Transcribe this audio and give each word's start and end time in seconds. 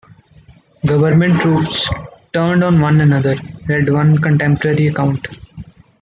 "Government 0.83 1.41
troops 1.41 1.87
turned 2.33 2.63
on 2.63 2.81
one 2.81 3.01
another," 3.01 3.35
read 3.67 3.87
one 3.89 4.17
contemporary 4.17 4.87
account. 4.87 5.27